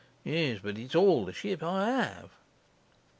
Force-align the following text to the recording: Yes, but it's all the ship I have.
Yes, 0.23 0.57
but 0.63 0.79
it's 0.79 0.95
all 0.95 1.25
the 1.25 1.31
ship 1.31 1.61
I 1.61 1.85
have. 1.85 2.31